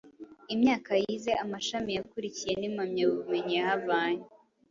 imyaka 0.53 0.91
yize, 1.03 1.31
amashami 1.43 1.91
yakurikiye 1.97 2.53
n’impamyabumenyi 2.55 3.53
yahavanye. 3.59 4.25